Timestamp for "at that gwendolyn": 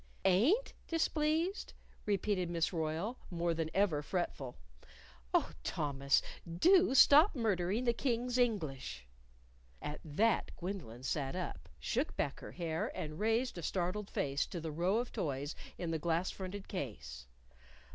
9.79-11.03